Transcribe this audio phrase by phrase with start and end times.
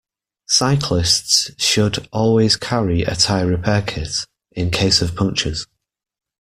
[0.49, 4.11] Cyclists should always carry a tyre-repair kit,
[4.51, 5.67] in case of punctures